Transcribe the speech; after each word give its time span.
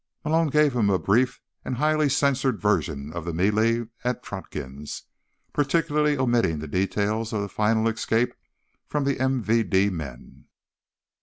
Malone 0.25 0.47
gave 0.47 0.75
him 0.75 0.89
a 0.89 0.97
brief 0.97 1.39
and 1.63 1.75
highly 1.75 2.09
censored 2.09 2.59
version 2.59 3.13
of 3.13 3.23
the 3.23 3.31
melee 3.31 3.85
at 4.03 4.23
Trotkin's, 4.23 5.03
particularly 5.53 6.17
omitting 6.17 6.57
the 6.57 6.67
details 6.67 7.31
of 7.33 7.43
the 7.43 7.47
final 7.47 7.87
escape 7.87 8.33
from 8.87 9.03
the 9.03 9.17
MVD 9.17 9.91
men. 9.91 10.45